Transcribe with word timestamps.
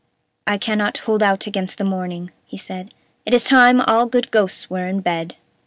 "I 0.47 0.57
cannot 0.57 0.97
hold 0.97 1.21
out 1.21 1.45
against 1.45 1.77
the 1.77 1.83
morning," 1.83 2.31
he 2.47 2.57
said; 2.57 2.91
"it 3.23 3.35
is 3.35 3.43
time 3.43 3.81
all 3.81 4.07
good 4.07 4.31
ghosts 4.31 4.67
were 4.67 4.87
in 4.87 5.01
bed." 5.01 5.35